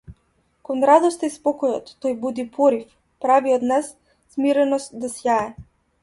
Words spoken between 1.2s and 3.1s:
и спокојот тој буди порив,